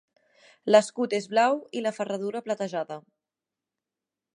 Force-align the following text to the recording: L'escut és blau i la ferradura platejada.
L'escut 0.75 1.13
és 1.19 1.29
blau 1.35 1.59
i 1.81 1.85
la 1.87 1.93
ferradura 2.01 2.45
platejada. 2.49 3.03